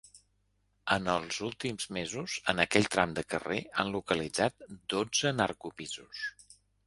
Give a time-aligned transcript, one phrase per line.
[0.93, 6.25] En els últims mesos, en aquell tram de carrer han localitzat dotze narcopisos.